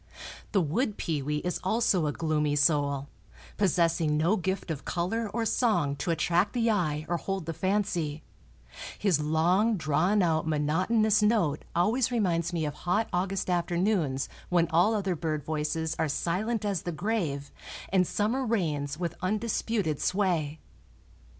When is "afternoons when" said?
13.47-14.67